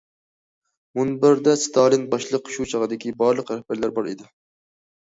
[0.99, 4.33] مۇنبەردە ستالىن باشلىق شۇ چاغدىكى بارلىق رەھبەرلەر بار ئىدى.